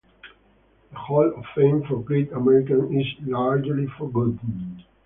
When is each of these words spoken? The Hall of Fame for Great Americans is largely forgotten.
The 0.91 0.97
Hall 0.97 1.29
of 1.35 1.45
Fame 1.53 1.83
for 1.83 2.01
Great 2.01 2.31
Americans 2.31 2.89
is 2.91 3.05
largely 3.27 3.85
forgotten. 3.99 4.83